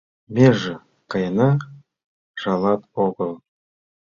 Меже 0.33 0.73
каена— 1.11 1.51
жалат 2.41 2.81
огыл 3.05 3.31